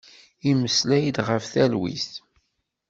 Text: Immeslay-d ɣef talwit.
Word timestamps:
Immeslay-d 0.49 1.17
ɣef 1.27 1.43
talwit. 1.53 2.09